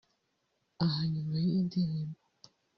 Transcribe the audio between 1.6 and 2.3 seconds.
ndirimbo